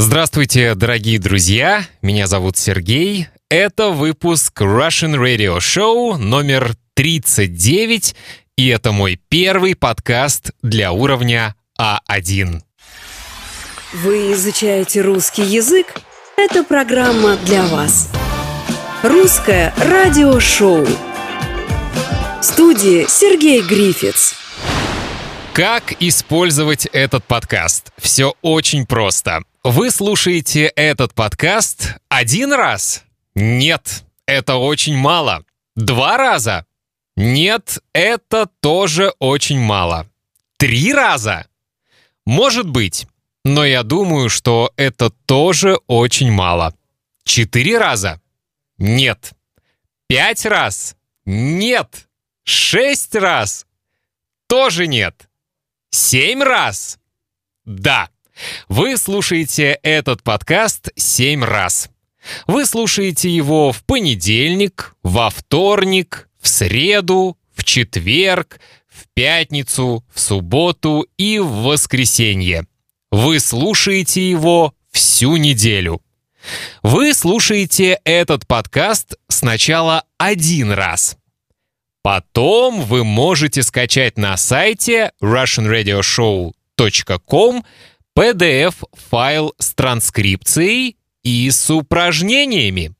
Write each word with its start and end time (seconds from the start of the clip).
Здравствуйте, 0.00 0.76
дорогие 0.76 1.18
друзья! 1.18 1.84
Меня 2.02 2.28
зовут 2.28 2.56
Сергей. 2.56 3.26
Это 3.50 3.88
выпуск 3.88 4.62
Russian 4.62 5.16
Radio 5.16 5.58
Show 5.58 6.16
номер 6.16 6.76
39, 6.94 8.14
и 8.56 8.68
это 8.68 8.92
мой 8.92 9.20
первый 9.28 9.74
подкаст 9.74 10.52
для 10.62 10.92
уровня 10.92 11.56
А1. 11.80 12.60
Вы 13.92 14.34
изучаете 14.34 15.00
русский 15.00 15.42
язык? 15.42 15.96
Это 16.36 16.62
программа 16.62 17.36
для 17.38 17.66
вас. 17.66 18.08
Русское 19.02 19.74
радиошоу. 19.78 20.86
В 22.40 22.44
студии 22.44 23.04
Сергей 23.08 23.62
Грифиц. 23.62 24.34
Как 25.52 25.92
использовать 25.98 26.86
этот 26.86 27.24
подкаст? 27.24 27.90
Все 27.96 28.34
очень 28.42 28.86
просто. 28.86 29.42
Вы 29.70 29.90
слушаете 29.90 30.64
этот 30.76 31.12
подкаст 31.12 31.96
один 32.08 32.54
раз? 32.54 33.04
Нет, 33.34 34.02
это 34.24 34.54
очень 34.54 34.96
мало. 34.96 35.44
Два 35.76 36.16
раза? 36.16 36.64
Нет, 37.16 37.78
это 37.92 38.48
тоже 38.60 39.12
очень 39.18 39.60
мало. 39.60 40.08
Три 40.56 40.94
раза? 40.94 41.48
Может 42.24 42.66
быть, 42.66 43.06
но 43.44 43.62
я 43.62 43.82
думаю, 43.82 44.30
что 44.30 44.72
это 44.78 45.10
тоже 45.10 45.78
очень 45.86 46.32
мало. 46.32 46.74
Четыре 47.24 47.76
раза? 47.76 48.22
Нет. 48.78 49.32
Пять 50.06 50.46
раз? 50.46 50.96
Нет. 51.26 52.08
Шесть 52.44 53.14
раз? 53.14 53.66
Тоже 54.46 54.86
нет. 54.86 55.28
Семь 55.90 56.42
раз? 56.42 56.98
Да. 57.66 58.08
Вы 58.68 58.96
слушаете 58.96 59.78
этот 59.82 60.22
подкаст 60.22 60.90
семь 60.96 61.44
раз. 61.44 61.90
Вы 62.46 62.64
слушаете 62.66 63.30
его 63.30 63.72
в 63.72 63.82
понедельник, 63.84 64.94
во 65.02 65.30
вторник, 65.30 66.28
в 66.40 66.48
среду, 66.48 67.38
в 67.54 67.64
четверг, 67.64 68.60
в 68.88 69.06
пятницу, 69.14 70.04
в 70.12 70.20
субботу 70.20 71.06
и 71.16 71.38
в 71.38 71.62
воскресенье. 71.62 72.66
Вы 73.10 73.40
слушаете 73.40 74.28
его 74.28 74.74
всю 74.90 75.36
неделю. 75.36 76.02
Вы 76.82 77.14
слушаете 77.14 77.98
этот 78.04 78.46
подкаст 78.46 79.16
сначала 79.28 80.04
один 80.18 80.72
раз. 80.72 81.16
Потом 82.02 82.82
вы 82.82 83.04
можете 83.04 83.62
скачать 83.62 84.18
на 84.18 84.36
сайте 84.36 85.12
russianradioshow.com 85.22 87.64
PDF-файл 88.18 89.54
с 89.60 89.74
транскрипцией 89.74 90.96
и 91.22 91.48
с 91.48 91.70
упражнениями. 91.70 92.92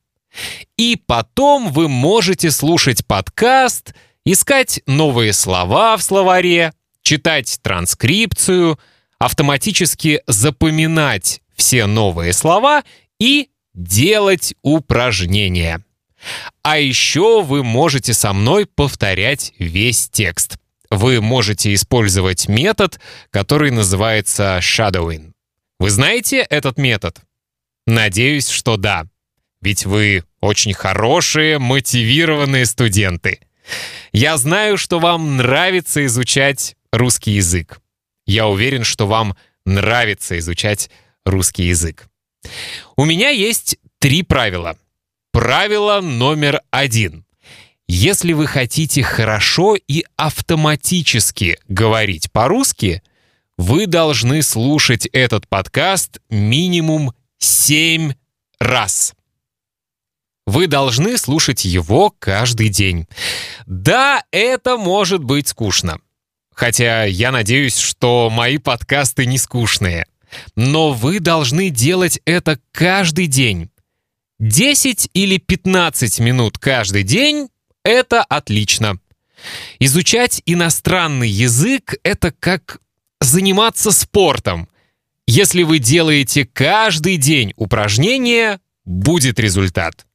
И 0.76 0.96
потом 1.06 1.72
вы 1.72 1.88
можете 1.88 2.52
слушать 2.52 3.04
подкаст, 3.04 3.94
искать 4.24 4.80
новые 4.86 5.32
слова 5.32 5.96
в 5.96 6.04
словаре, 6.04 6.72
читать 7.02 7.58
транскрипцию, 7.62 8.78
автоматически 9.18 10.22
запоминать 10.28 11.40
все 11.56 11.86
новые 11.86 12.32
слова 12.32 12.84
и 13.18 13.48
делать 13.74 14.54
упражнения. 14.62 15.84
А 16.62 16.78
еще 16.78 17.42
вы 17.42 17.64
можете 17.64 18.14
со 18.14 18.32
мной 18.32 18.66
повторять 18.66 19.52
весь 19.58 20.08
текст 20.10 20.58
вы 20.90 21.20
можете 21.20 21.74
использовать 21.74 22.48
метод, 22.48 23.00
который 23.30 23.70
называется 23.70 24.58
shadowing. 24.60 25.32
Вы 25.78 25.90
знаете 25.90 26.38
этот 26.38 26.78
метод? 26.78 27.18
Надеюсь, 27.86 28.48
что 28.48 28.76
да. 28.76 29.06
Ведь 29.60 29.86
вы 29.86 30.24
очень 30.40 30.72
хорошие, 30.72 31.58
мотивированные 31.58 32.66
студенты. 32.66 33.40
Я 34.12 34.36
знаю, 34.36 34.76
что 34.78 34.98
вам 34.98 35.36
нравится 35.36 36.04
изучать 36.06 36.76
русский 36.92 37.32
язык. 37.32 37.80
Я 38.26 38.46
уверен, 38.46 38.84
что 38.84 39.06
вам 39.06 39.36
нравится 39.64 40.38
изучать 40.38 40.90
русский 41.24 41.64
язык. 41.64 42.08
У 42.96 43.04
меня 43.04 43.30
есть 43.30 43.78
три 43.98 44.22
правила. 44.22 44.78
Правило 45.32 46.00
номер 46.00 46.62
один. 46.70 47.24
Если 47.90 48.34
вы 48.34 48.46
хотите 48.46 49.02
хорошо 49.02 49.74
и 49.74 50.04
автоматически 50.16 51.58
говорить 51.68 52.30
по-русски, 52.30 53.02
вы 53.56 53.86
должны 53.86 54.42
слушать 54.42 55.06
этот 55.06 55.48
подкаст 55.48 56.20
минимум 56.28 57.14
7 57.38 58.12
раз. 58.60 59.14
Вы 60.46 60.66
должны 60.66 61.16
слушать 61.16 61.64
его 61.64 62.14
каждый 62.18 62.68
день. 62.68 63.06
Да, 63.64 64.22
это 64.32 64.76
может 64.76 65.24
быть 65.24 65.48
скучно. 65.48 65.98
Хотя 66.54 67.04
я 67.04 67.32
надеюсь, 67.32 67.78
что 67.78 68.28
мои 68.30 68.58
подкасты 68.58 69.24
не 69.24 69.38
скучные. 69.38 70.06
Но 70.56 70.92
вы 70.92 71.20
должны 71.20 71.70
делать 71.70 72.20
это 72.26 72.60
каждый 72.70 73.28
день. 73.28 73.70
10 74.40 75.08
или 75.14 75.38
15 75.38 76.20
минут 76.20 76.58
каждый 76.58 77.02
день 77.02 77.48
это 77.84 78.22
отлично. 78.22 78.98
Изучать 79.78 80.42
иностранный 80.46 81.28
язык— 81.28 81.94
это 82.02 82.32
как 82.32 82.80
заниматься 83.20 83.90
спортом. 83.90 84.68
Если 85.26 85.62
вы 85.62 85.78
делаете 85.78 86.46
каждый 86.46 87.16
день 87.16 87.52
упражнения, 87.56 88.60
будет 88.84 89.38
результат. 89.38 90.06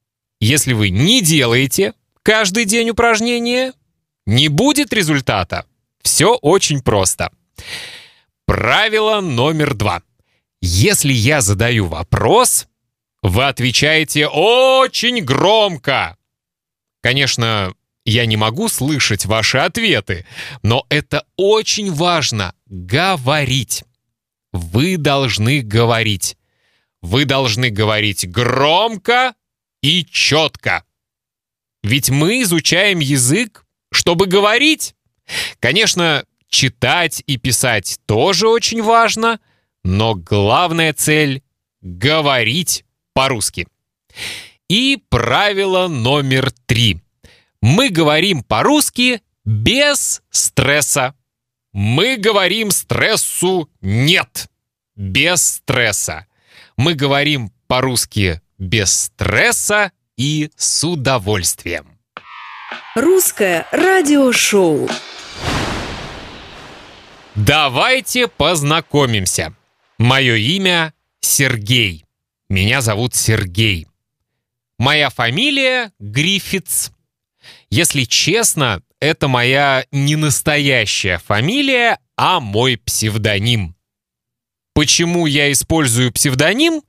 Если 0.41 0.73
вы 0.73 0.89
не 0.89 1.21
делаете 1.21 1.93
каждый 2.23 2.65
день 2.65 2.89
упражнения, 2.89 3.73
не 4.25 4.47
будет 4.47 4.91
результата. 4.91 5.65
Все 6.01 6.35
очень 6.35 6.81
просто. 6.81 7.31
Правило 8.45 9.21
номер 9.21 9.73
два. 9.73 10.01
Если 10.61 11.13
я 11.13 11.41
задаю 11.41 11.87
вопрос, 11.87 12.67
вы 13.21 13.45
отвечаете 13.45 14.27
очень 14.27 15.23
громко. 15.23 16.17
Конечно, 17.03 17.75
я 18.05 18.25
не 18.25 18.37
могу 18.37 18.69
слышать 18.69 19.25
ваши 19.25 19.57
ответы, 19.57 20.25
но 20.63 20.85
это 20.87 21.25
очень 21.35 21.91
важно— 21.91 22.55
говорить. 22.65 23.83
Вы 24.53 24.95
должны 24.95 25.61
говорить. 25.61 26.37
Вы 27.01 27.25
должны 27.25 27.69
говорить 27.69 28.29
громко 28.31 29.35
и 29.81 30.05
четко. 30.05 30.85
Ведь 31.83 32.09
мы 32.09 32.43
изучаем 32.43 32.99
язык, 32.99 33.65
чтобы 33.91 34.25
говорить. 34.25 34.95
Конечно, 35.59 36.23
читать 36.47 37.21
и 37.27 37.35
писать 37.35 37.99
тоже 38.05 38.47
очень 38.47 38.81
важно, 38.81 39.41
но 39.83 40.15
главная 40.15 40.93
цель— 40.93 41.43
говорить 41.81 42.85
по-русски. 43.13 43.67
И 44.69 45.01
правило 45.09 45.87
номер 45.87 46.51
три. 46.65 46.99
Мы 47.61 47.89
говорим 47.89 48.43
по-русски 48.43 49.21
без 49.45 50.21
стресса. 50.29 51.15
Мы 51.73 52.17
говорим 52.17 52.71
стрессу 52.71 53.69
нет. 53.81 54.49
Без 54.95 55.55
стресса. 55.55 56.27
Мы 56.77 56.93
говорим 56.93 57.51
по-русски 57.67 58.41
без 58.57 58.93
стресса 58.93 59.91
и 60.17 60.51
с 60.55 60.83
удовольствием. 60.83 61.99
Русское 62.95 63.67
радиошоу. 63.71 64.87
Давайте 67.35 68.27
познакомимся. 68.27 69.55
Мое 69.97 70.35
имя 70.35 70.93
Сергей. 71.19 72.05
Меня 72.49 72.81
зовут 72.81 73.15
Сергей. 73.15 73.87
Моя 74.83 75.09
фамилия 75.09 75.93
Гриффитс. 75.99 76.91
Если 77.69 78.03
честно, 78.03 78.81
это 78.99 79.29
моя 79.29 79.85
не 79.93 80.17
настоящая 80.17 81.19
фамилия, 81.19 81.99
а 82.17 82.41
мой 82.41 82.75
псевдоним. 82.75 83.77
Почему 84.73 85.25
я 85.25 85.53
использую 85.53 86.11
псевдоним? 86.11 86.81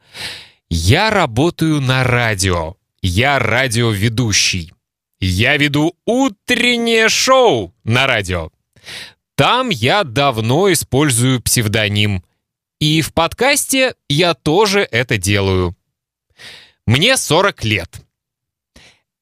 Я 0.68 1.10
работаю 1.10 1.80
на 1.80 2.02
радио. 2.02 2.74
Я 3.00 3.38
радиоведущий. 3.38 4.72
Я 5.20 5.56
веду 5.56 5.96
утреннее 6.04 7.08
шоу 7.08 7.76
на 7.84 8.08
радио. 8.08 8.50
Там 9.36 9.68
я 9.68 10.02
давно 10.02 10.72
использую 10.72 11.40
псевдоним. 11.40 12.24
И 12.80 13.02
в 13.02 13.14
подкасте 13.14 13.94
я 14.08 14.34
тоже 14.34 14.80
это 14.80 15.16
делаю. 15.16 15.76
Мне 16.86 17.16
40 17.16 17.64
лет. 17.64 18.06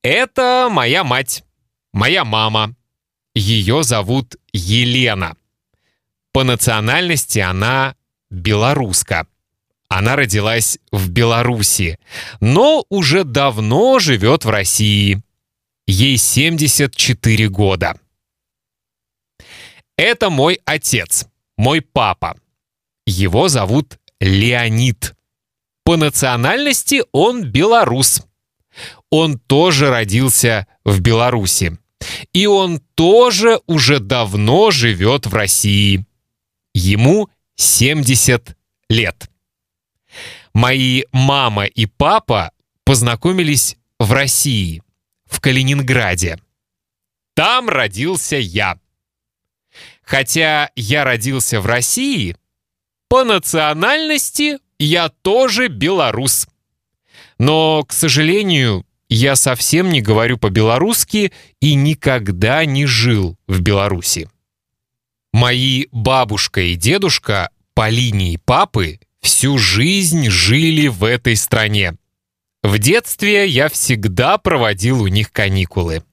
Это 0.03 0.69
моя 0.71 1.05
мать, 1.05 1.45
моя 1.93 2.25
мама. 2.25 2.75
Ее 3.35 3.85
зовут 3.85 4.37
Елена. 4.53 5.37
По 6.33 6.43
национальности 6.43 7.39
она 7.39 7.95
белоруска. 8.31 9.27
Она 9.89 10.17
родилась 10.17 10.79
в 10.91 11.11
Беларуси, 11.11 11.99
но 12.41 12.85
уже 12.89 13.25
давно 13.25 13.99
живет 13.99 14.45
в 14.45 14.51
России. 14.51 15.23
Ей 15.87 16.17
74 16.17 17.49
года. 17.49 18.01
Это 19.97 20.31
мой 20.31 20.61
отец, 20.65 21.29
мой 21.57 21.81
папа. 21.83 22.37
Его 23.07 23.49
зовут 23.49 23.99
Леонид. 24.19 25.15
По 25.85 25.97
национальности 25.97 27.05
он 27.13 27.45
белорус. 27.45 28.23
Он 29.11 29.39
тоже 29.39 29.91
родился 29.91 30.67
в 30.85 31.01
Беларуси. 31.01 31.79
И 32.33 32.47
он 32.47 32.81
тоже 32.95 33.61
уже 33.67 34.01
давно 34.01 34.71
живет 34.71 35.27
в 35.27 35.35
России. 35.35 36.05
Ему 36.75 37.29
70 37.57 38.57
лет. 38.89 39.31
Мои 40.55 41.05
мама 41.13 41.65
и 41.65 41.87
папа 41.87 42.53
познакомились 42.85 43.77
в 43.99 44.13
России, 44.13 44.83
в 45.27 45.41
Калининграде. 45.41 46.39
Там 47.35 47.69
родился 47.69 48.37
я. 48.37 48.79
Хотя 50.03 50.71
я 50.75 51.05
родился 51.05 51.61
в 51.61 51.67
России, 51.67 52.37
по 53.09 53.25
национальности 53.25 54.59
я 54.85 55.09
тоже 55.09 55.69
белорус. 55.69 56.49
Но, 57.39 57.85
к 57.85 57.93
сожалению, 57.93 58.85
я 59.09 59.37
совсем 59.37 59.91
не 59.91 60.01
говорю 60.01 60.39
по-белорусски 60.39 61.33
и 61.61 61.75
никогда 61.75 62.65
не 62.65 62.87
жил 62.87 63.37
в 63.47 63.61
Беларуси. 63.61 64.29
Мои 65.33 65.87
бабушка 65.93 66.61
и 66.61 66.75
дедушка 66.75 67.51
по 67.75 67.89
линии 67.89 68.37
папы 68.37 69.01
всю 69.21 69.57
жизнь 69.57 70.29
жили 70.29 70.89
в 70.89 71.05
этой 71.05 71.37
стране. 71.37 71.97
В 72.63 72.79
детстве 72.79 73.47
я 73.47 73.69
всегда 73.69 74.37
проводил 74.39 75.03
у 75.03 75.07
них 75.07 75.33
каникулы. 75.33 76.05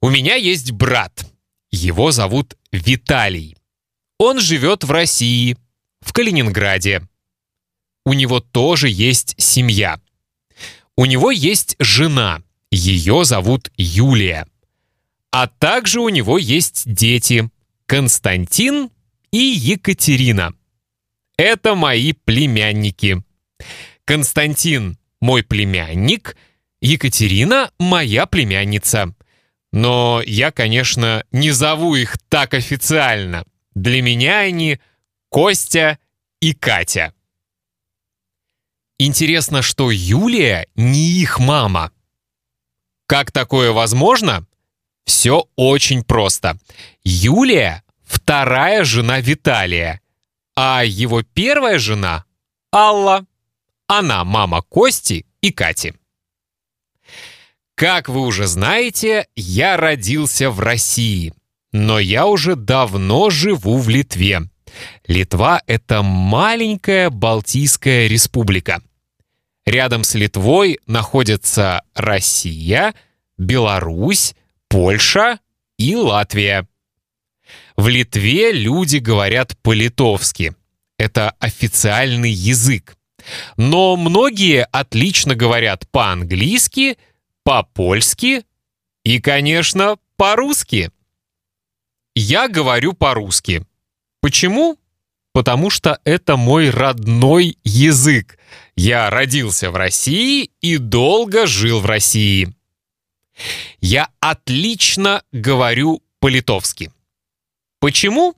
У 0.00 0.08
меня 0.08 0.34
есть 0.34 0.72
брат. 0.72 1.26
Его 1.70 2.10
зовут 2.10 2.56
Виталий. 2.72 3.56
Он 4.18 4.40
живет 4.40 4.84
в 4.84 4.90
России, 4.90 5.56
в 6.00 6.12
Калининграде. 6.12 7.02
У 8.04 8.12
него 8.12 8.40
тоже 8.40 8.88
есть 8.88 9.34
семья. 9.38 10.00
У 10.96 11.06
него 11.06 11.30
есть 11.30 11.76
жена. 11.78 12.42
Ее 12.70 13.24
зовут 13.24 13.70
Юлия. 13.76 14.46
А 15.30 15.46
также 15.46 16.00
у 16.00 16.08
него 16.08 16.38
есть 16.38 16.92
дети 16.92 17.50
Константин 17.86 18.90
и 19.30 19.38
Екатерина. 19.38 20.54
Это 21.36 21.74
мои 21.74 22.12
племянники. 22.12 23.22
Константин– 24.04 24.98
мой 25.20 25.42
племянник, 25.42 26.36
Екатерина– 26.80 27.70
моя 27.78 28.26
племянница. 28.26 29.14
Но 29.72 30.22
я, 30.26 30.50
конечно, 30.50 31.24
не 31.30 31.50
зову 31.50 31.94
их 31.94 32.18
так 32.28 32.54
официально. 32.54 33.44
Для 33.74 34.02
меня 34.02 34.40
они 34.40 34.80
Костя 35.28 35.98
и 36.40 36.52
Катя. 36.54 37.14
Интересно, 39.02 39.62
что 39.62 39.90
Юлия 39.90 40.66
не 40.76 41.22
их 41.22 41.38
мама. 41.38 41.90
Как 43.06 43.32
такое 43.32 43.72
возможно? 43.72 44.46
Все 45.06 45.48
очень 45.56 46.04
просто. 46.04 46.58
Юлия– 47.02 47.82
вторая 48.04 48.84
жена 48.84 49.20
Виталия, 49.20 50.02
а 50.54 50.84
его 50.84 51.22
первая 51.22 51.78
жена– 51.78 52.26
Алла. 52.74 53.24
Она 53.86 54.22
мама 54.24 54.60
Кости 54.60 55.24
и 55.40 55.50
Кати. 55.50 55.94
Как 57.76 58.10
вы 58.10 58.20
уже 58.20 58.46
знаете, 58.46 59.28
я 59.34 59.78
родился 59.78 60.50
в 60.50 60.60
России, 60.60 61.32
но 61.72 61.98
я 61.98 62.26
уже 62.26 62.54
давно 62.54 63.30
живу 63.30 63.78
в 63.78 63.88
Литве. 63.88 64.42
Литва— 65.06 65.62
это 65.66 66.02
маленькая 66.02 67.08
Балтийская 67.08 68.06
республика. 68.06 68.82
Рядом 69.66 70.04
с 70.04 70.14
Литвой 70.14 70.78
находятся 70.86 71.82
Россия, 71.94 72.94
Беларусь, 73.38 74.34
Польша 74.68 75.38
и 75.78 75.94
Латвия. 75.94 76.66
В 77.76 77.88
Литве 77.88 78.52
люди 78.52 78.98
говорят 78.98 79.56
по-литовски. 79.62 80.54
Это 80.98 81.30
официальный 81.38 82.30
язык. 82.30 82.96
Но 83.56 83.96
многие 83.96 84.64
отлично 84.64 85.34
говорят 85.34 85.88
по-английски— 85.90 86.98
по-польски 87.44 88.44
и, 89.04 89.20
конечно, 89.20 89.96
по-русски. 90.16 90.90
Я 92.14 92.48
говорю 92.48 92.92
по-русски. 92.92 93.64
Почему? 94.20 94.76
Потому 95.32 95.70
что 95.70 95.98
это 96.04 96.36
мой 96.36 96.70
родной 96.70 97.56
язык. 97.64 98.38
Я 98.82 99.10
родился 99.10 99.70
в 99.70 99.76
России 99.76 100.52
и 100.62 100.78
долго 100.78 101.46
жил 101.46 101.80
в 101.80 101.84
России. 101.84 102.54
Я 103.82 104.08
отлично 104.20 105.22
говорю 105.32 106.02
по-литовски. 106.18 106.90
Почему? 107.78 108.34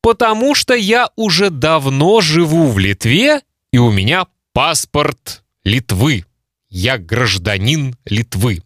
Потому 0.00 0.54
что 0.54 0.74
я 0.74 1.10
уже 1.16 1.50
давно 1.50 2.20
живу 2.20 2.68
в 2.68 2.78
Литве, 2.78 3.40
и 3.72 3.78
у 3.78 3.90
меня 3.90 4.28
паспорт 4.52 5.42
Литвы 5.64 6.24
я 6.68 6.96
гражданин 6.96 7.96
Литвы. 8.04 8.62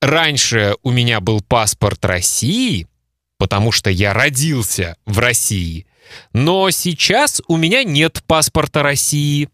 Раньше 0.00 0.76
у 0.82 0.90
меня 0.90 1.20
был 1.20 1.42
паспорт 1.42 2.02
России, 2.06 2.86
потому 3.36 3.72
что 3.72 3.90
я 3.90 4.14
родился 4.14 4.96
в 5.04 5.18
России. 5.18 5.86
Но 6.32 6.70
сейчас 6.70 7.42
у 7.46 7.58
меня 7.58 7.84
нет 7.84 8.22
паспорта 8.26 8.82
России, 8.82 9.50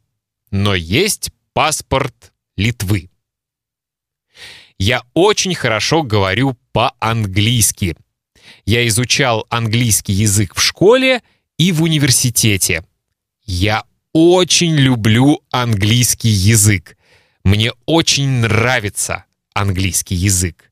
но 0.51 0.75
есть 0.75 1.31
паспорт 1.53 2.33
Литвы. 2.57 3.11
Я 4.79 5.03
очень 5.15 5.55
хорошо 5.55 6.03
говорю 6.03 6.57
по-английски. 6.73 7.97
Я 8.65 8.87
изучал 8.89 9.47
английский 9.49 10.13
язык 10.13 10.55
в 10.55 10.61
школе 10.61 11.23
и 11.59 11.73
в 11.73 11.83
университете. 11.83 12.85
Я 13.45 13.85
очень 14.13 14.75
люблю 14.77 15.41
английский 15.51 16.29
язык. 16.29 16.97
Мне 17.45 17.73
очень 17.87 18.29
нравится 18.29 19.25
английский 19.55 20.15
язык. 20.15 20.71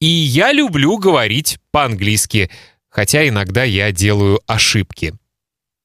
И 0.00 0.06
я 0.06 0.52
люблю 0.52 0.96
говорить 0.96 1.58
по-английски, 1.70 2.50
хотя 2.88 3.28
иногда 3.28 3.64
я 3.64 3.92
делаю 3.92 4.40
ошибки. 4.46 5.14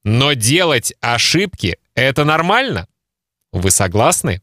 Но 0.04 0.34
делать 0.34 0.94
ошибки— 1.02 1.78
это 1.96 2.24
нормально. 2.24 2.88
Вы 3.56 3.72
согласны? 3.72 4.42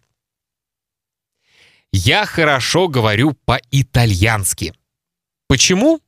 Я 1.93 2.25
хорошо 2.25 2.89
говорю 2.89 3.35
по-итальянски. 3.45 4.73
Почему? 5.49 6.01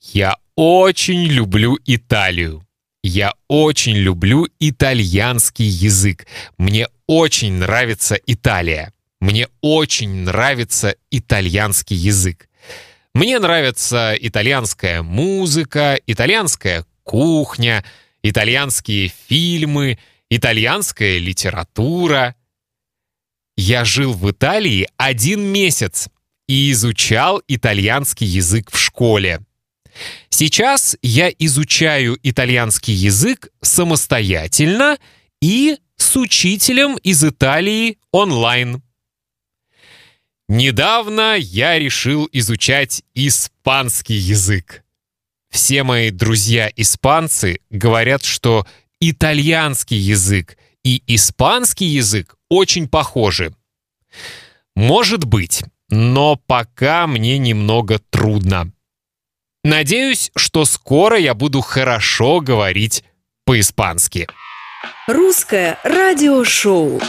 Я 0.00 0.36
очень 0.54 1.24
люблю 1.24 1.76
Италию. 1.86 2.64
Я 3.02 3.34
очень 3.48 3.96
люблю 3.96 4.46
итальянский 4.60 5.64
язык. 5.64 6.28
Мне 6.56 6.86
очень 7.08 7.54
нравится 7.54 8.14
Италия. 8.14 8.92
Мне 9.20 9.48
очень 9.60 10.10
нравится 10.10 10.94
итальянский 11.10 11.96
язык. 11.96 12.48
Мне 13.12 13.40
нравится 13.40 14.14
итальянская 14.20 15.02
музыка, 15.02 15.98
итальянская 16.06 16.84
кухня, 17.02 17.84
итальянские 18.22 19.12
фильмы, 19.26 19.98
итальянская 20.30 21.18
литература. 21.18 22.34
Я 23.56 23.84
жил 23.84 24.12
в 24.12 24.30
Италии 24.30 24.88
один 24.96 25.42
месяц 25.42 26.08
и 26.46 26.70
изучал 26.72 27.42
итальянский 27.48 28.26
язык 28.26 28.70
в 28.70 28.78
школе. 28.78 29.40
Сейчас 30.28 30.96
я 31.02 31.30
изучаю 31.30 32.18
итальянский 32.22 32.94
язык 32.94 33.48
самостоятельно 33.62 34.98
и 35.40 35.78
с 35.96 36.16
учителем 36.16 36.96
из 36.96 37.24
Италии 37.24 37.98
онлайн. 38.12 38.82
Недавно 40.48 41.36
я 41.36 41.78
решил 41.78 42.28
изучать 42.30 43.02
испанский 43.14 44.14
язык. 44.14 44.84
Все 45.50 45.82
мои 45.82 46.10
друзья-испанцы 46.10 47.60
говорят, 47.70 48.24
что 48.24 48.66
итальянский 49.00 49.98
язык 49.98 50.56
и 50.84 51.02
испанский 51.06 51.86
язык 51.86 52.36
очень 52.48 52.88
похожи. 52.88 53.54
Может 54.74 55.24
быть, 55.24 55.64
но 55.88 56.36
пока 56.36 57.06
мне 57.06 57.38
немного 57.38 57.98
трудно. 57.98 58.72
Надеюсь, 59.64 60.30
что 60.36 60.64
скоро 60.64 61.18
я 61.18 61.34
буду 61.34 61.60
хорошо 61.60 62.40
говорить 62.40 63.04
по-испански. 63.44 64.28
Русское 65.08 65.78
радиошоу. 65.82 67.00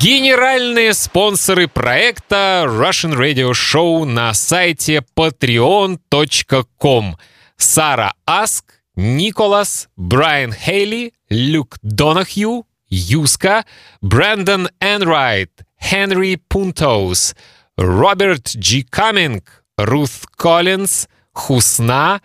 Генеральные 0.00 0.94
спонсоры 0.94 1.66
проекта 1.66 2.64
Russian 2.66 3.14
Radio 3.14 3.52
Show 3.52 4.04
на 4.04 4.34
сайте 4.34 5.04
patreon.com. 5.16 7.16
Сара 7.56 8.12
Аск, 8.26 8.81
Николас, 8.96 9.88
Брайан 9.96 10.52
Хейли, 10.52 11.14
Люк 11.28 11.78
Донахью, 11.82 12.66
Юска, 12.88 13.64
Брэндон 14.00 14.68
Энрайт, 14.80 15.50
Хенри 15.80 16.36
Пунтоус, 16.36 17.34
Роберт 17.76 18.48
Джи 18.54 18.82
Каминг, 18.82 19.64
Рут 19.78 20.10
Коллинз, 20.36 21.08
Хусна, 21.32 22.20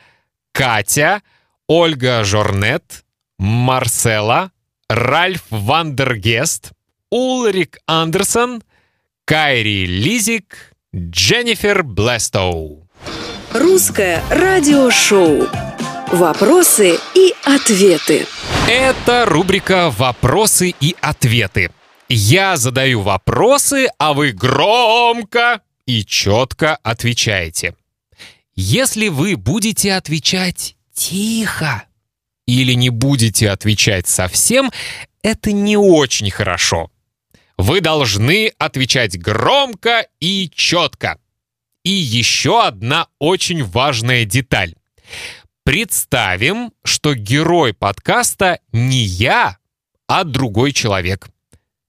Катя, 0.51 1.21
Ольга 1.67 2.23
Жорнет, 2.23 3.05
Марсела, 3.37 4.51
Ральф 4.89 5.43
Вандергест, 5.49 6.71
Улрик 7.09 7.77
Андерсон, 7.87 8.61
Кайри 9.25 9.85
Лизик, 9.85 10.73
Дженнифер 10.93 11.83
Блестоу. 11.83 12.89
Русское 13.53 14.21
радиошоу. 14.29 15.47
Вопросы 16.11 16.97
и 17.15 17.33
ответы. 17.43 18.25
Это 18.65 19.25
рубрика 19.25 19.89
«Вопросы 19.89 20.73
и 20.79 20.95
ответы». 21.01 21.69
Я 22.07 22.55
задаю 22.55 23.01
вопросы, 23.01 23.87
а 23.99 24.13
вы 24.13 24.31
громко 24.31 25.59
и 25.85 26.05
четко 26.05 26.77
отвечаете. 26.77 27.75
Если 28.55 29.09
вы 29.09 29.35
будете 29.35 29.95
отвечать 29.95 30.77
тихо 30.93 31.83
или 32.45 32.71
не 32.71 32.89
будете 32.89 33.49
отвечать 33.49 34.07
совсем, 34.07 34.71
это 35.23 35.51
не 35.51 35.75
очень 35.75 36.31
хорошо. 36.31 36.89
Вы 37.57 37.81
должны 37.81 38.53
отвечать 38.57 39.19
громко 39.19 40.07
и 40.21 40.49
четко. 40.55 41.19
И 41.83 41.89
еще 41.89 42.63
одна 42.63 43.07
очень 43.19 43.65
важная 43.65 44.23
деталь. 44.23 44.73
Представим, 45.67 46.71
что 46.85 47.13
герой 47.13 47.73
подкаста 47.73 48.61
не 48.71 49.01
я, 49.01 49.57
а 50.07 50.23
другой 50.23 50.71
человек. 50.71 51.27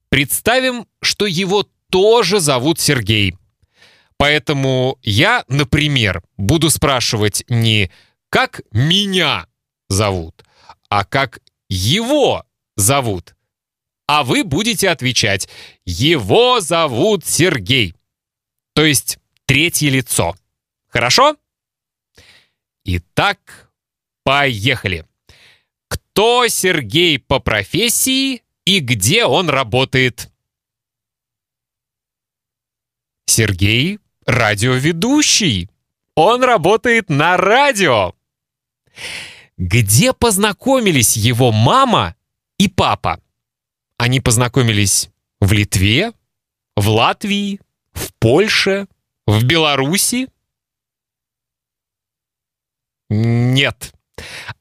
Представим, 0.08 0.88
что 1.00 1.26
его 1.26 1.64
тоже 1.88 2.40
зовут 2.40 2.80
Сергей. 2.80 3.36
Поэтому 4.16 4.98
я, 5.04 5.44
например, 5.46 6.24
буду 6.36 6.70
спрашивать 6.70 7.44
не 7.48 7.92
«как 8.30 8.62
меня 8.72 9.46
зовут», 9.88 10.44
а 10.88 11.04
«как 11.04 11.38
его 11.68 12.44
зовут». 12.74 13.36
А 14.08 14.24
вы 14.24 14.42
будете 14.42 14.90
отвечать 14.90 15.48
«его 15.84 16.58
зовут 16.58 17.24
Сергей». 17.24 17.94
То 18.74 18.84
есть 18.84 19.20
третье 19.46 19.88
лицо. 19.88 20.34
Хорошо? 20.88 21.36
Итак, 22.82 23.67
поехали. 24.28 25.06
Кто 25.88 26.48
Сергей 26.48 27.18
по 27.18 27.40
профессии 27.40 28.42
и 28.66 28.80
где 28.80 29.24
он 29.24 29.48
работает? 29.48 30.30
Сергей— 33.24 34.00
радиоведущий. 34.26 35.70
Он 36.14 36.44
работает 36.44 37.08
на 37.08 37.38
радио. 37.38 38.14
Где 39.56 40.12
познакомились 40.12 41.16
его 41.16 41.50
мама 41.50 42.14
и 42.58 42.68
папа? 42.68 43.22
Они 43.96 44.20
познакомились 44.20 45.08
в 45.40 45.54
Литве, 45.54 46.12
в 46.76 46.86
Латвии, 46.86 47.62
в 47.94 48.12
Польше, 48.18 48.88
в 49.26 49.42
Беларуси? 49.44 50.28
Нет. 53.08 53.94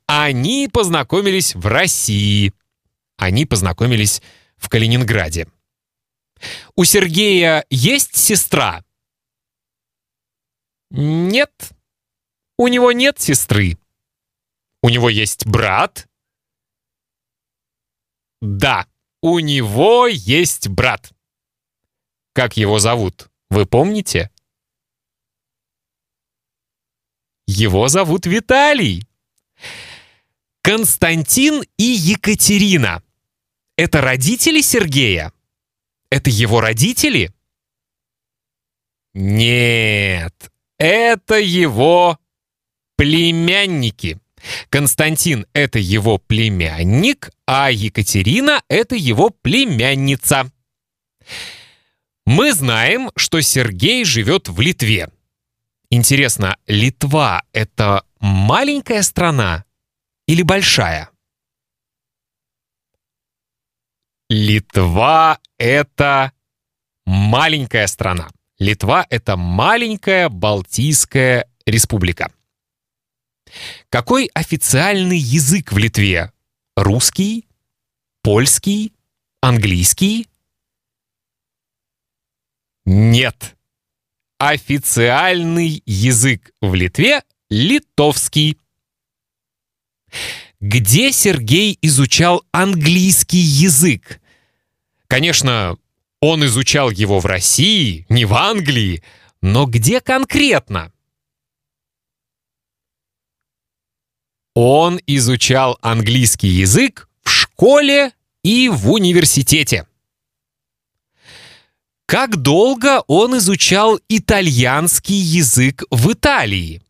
Они 0.06 0.70
познакомились 0.72 1.56
в 1.56 1.66
России. 1.68 2.54
Они 3.18 3.46
познакомились 3.46 4.22
в 4.58 4.70
Калининграде. 4.70 5.48
У 6.76 6.84
Сергея 6.84 7.66
есть 7.70 8.16
сестра? 8.16 8.84
Нет. 10.90 11.72
У 12.58 12.68
него 12.68 12.92
нет 12.92 13.20
сестры. 13.20 13.78
У 14.82 14.90
него 14.90 15.10
есть 15.10 15.46
брат? 15.46 16.08
Да, 18.42 18.88
у 19.22 19.40
него 19.40 20.08
есть 20.08 20.68
брат. 20.68 21.12
Как 22.34 22.56
его 22.56 22.78
зовут, 22.78 23.30
вы 23.50 23.66
помните? 23.66 24.30
Его 27.48 27.88
зовут 27.88 28.26
Виталий. 28.26 29.08
Константин 30.62 31.64
и 31.78 31.84
Екатерина. 31.84 33.02
Это 33.78 34.02
родители 34.02 34.62
Сергея? 34.62 35.32
Это 36.10 36.30
его 36.30 36.62
родители? 36.62 37.32
Нет, 39.14 40.52
это 40.78 41.40
его 41.40 42.20
племянники. 42.98 44.20
Константин— 44.70 45.46
это 45.54 45.80
его 45.80 46.18
племянник, 46.18 47.32
а 47.46 47.72
Екатерина— 47.72 48.62
это 48.70 48.96
его 48.96 49.30
племянница. 49.30 50.52
Мы 52.26 52.54
знаем, 52.54 53.10
что 53.16 53.42
Сергей 53.42 54.04
живет 54.04 54.50
в 54.50 54.60
Литве. 54.60 55.10
Интересно, 55.90 56.58
Литва— 56.68 57.44
это 57.54 58.04
маленькая 58.20 59.02
страна 59.02 59.66
или 60.28 60.42
большая? 60.42 61.10
Литва— 64.30 65.40
это 65.58 66.34
маленькая 67.06 67.88
страна. 67.88 68.30
Литва— 68.60 69.06
это 69.10 69.38
маленькая 69.38 70.30
Балтийская 70.30 71.50
республика. 71.66 72.32
Какой 73.90 74.30
официальный 74.34 75.18
язык 75.18 75.72
в 75.72 75.78
Литве? 75.78 76.34
Русский? 76.76 77.48
Польский? 78.22 78.94
Английский? 79.42 80.28
Нет. 82.86 83.56
Официальный 84.40 85.82
язык 85.86 86.52
в 86.62 86.74
Литве— 86.74 87.22
литовский. 87.50 88.58
Где 90.60 91.12
Сергей 91.12 91.78
изучал 91.82 92.44
английский 92.52 93.38
язык? 93.38 94.22
Конечно, 95.08 95.78
он 96.20 96.46
изучал 96.46 96.90
его 96.90 97.20
в 97.20 97.26
России, 97.26 98.06
не 98.10 98.26
в 98.26 98.34
Англии, 98.34 99.04
но 99.42 99.66
где 99.66 100.02
конкретно? 100.02 100.92
Он 104.56 105.00
изучал 105.06 105.78
английский 105.82 106.48
язык 106.48 107.08
в 107.22 107.30
школе 107.30 108.14
и 108.44 108.70
в 108.70 108.92
университете. 108.92 109.88
Как 112.08 112.38
долго 112.38 113.04
он 113.08 113.38
изучал 113.38 114.00
итальянский 114.10 115.18
язык 115.18 115.84
в 115.92 116.12
Италии? 116.12 116.82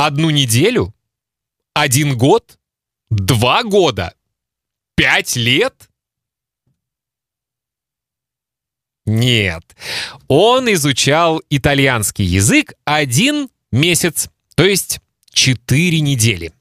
Одну 0.00 0.30
неделю? 0.30 0.94
Один 1.74 2.16
год? 2.16 2.58
Два 3.10 3.62
года? 3.64 4.14
Пять 4.94 5.36
лет? 5.36 5.90
Нет. 9.04 9.76
Он 10.26 10.72
изучал 10.72 11.42
итальянский 11.50 12.24
язык 12.24 12.72
один 12.86 13.50
месяц, 13.72 14.30
то 14.54 14.64
есть 14.64 15.00
четыре 15.34 16.00
недели. 16.00 16.54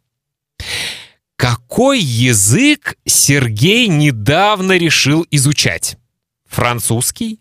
Какой 1.37 2.01
язык 2.01 2.97
Сергей 3.05 3.87
недавно 3.87 4.77
решил 4.77 5.25
изучать? 5.31 5.97
Французский? 6.45 7.39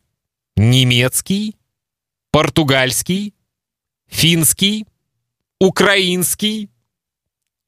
немецкий, 0.55 1.57
португальский, 2.31 3.35
финский, 4.07 4.87
украинский, 5.61 6.71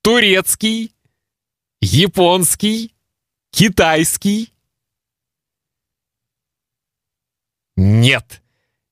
турецкий, 0.02 0.94
японский, 1.80 2.94
китайский. 3.50 4.52
Нет, 7.76 8.42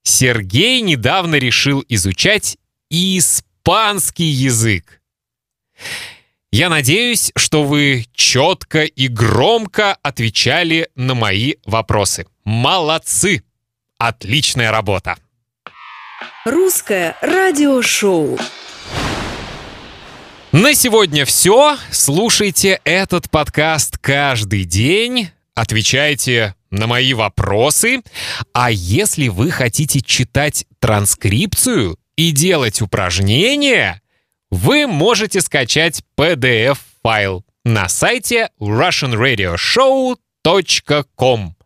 Сергей 0.02 0.81
недавно 0.81 1.37
решил 1.37 1.85
изучать 1.88 2.59
испанский 2.90 4.25
язык. 4.25 5.00
Я 6.50 6.71
надеюсь, 6.71 7.31
что 7.37 7.62
вы 7.62 8.07
четко 8.14 8.85
и 8.85 9.09
громко 9.09 9.93
отвечали 9.95 10.88
на 10.95 11.14
мои 11.14 11.55
вопросы. 11.67 12.26
Молодцы! 12.45 13.45
Отличная 13.99 14.71
работа! 14.71 15.19
Русское 16.47 17.17
радиошоу. 17.21 18.38
На 20.52 20.75
сегодня 20.75 21.25
все. 21.26 21.76
Слушайте 21.90 22.81
этот 22.85 23.28
подкаст 23.28 23.99
каждый 23.99 24.64
день. 24.64 25.28
Отвечайте 25.55 26.55
на 26.71 26.87
мои 26.87 27.12
вопросы. 27.12 28.00
А 28.55 28.71
если 28.71 29.28
вы 29.28 29.50
хотите 29.50 30.00
читать 30.00 30.64
транскрипцию 30.78 31.99
и 32.17 32.31
делать 32.31 32.81
упражнения, 32.81 34.00
вы 34.50 34.87
можете 34.87 35.43
скачать 35.43 36.02
PDF-файл 36.17 37.45
на 37.67 37.90
сайте 37.90 38.49
russianradioshow.com. 38.59 41.57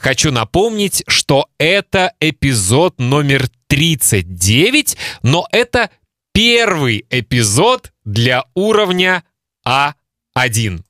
Хочу 0.00 0.32
напомнить, 0.32 1.04
что 1.06 1.46
это 1.58 2.12
эпизод 2.18 2.98
номер 2.98 3.48
39, 3.68 4.96
но 5.22 5.46
это 5.52 5.90
первый 6.32 7.06
эпизод 7.10 7.92
для 8.08 8.44
уровня 8.54 9.22
А1. 9.66 10.82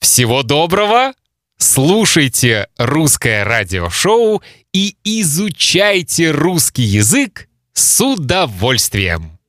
Всего 0.00 0.42
доброго! 0.42 1.12
Слушайте 1.56 2.68
русское 2.78 3.44
радиошоу 3.44 4.42
и 4.72 4.96
изучайте 5.04 6.32
русский 6.32 6.82
язык 6.82 7.48
с 7.74 8.00
удовольствием! 8.00 9.39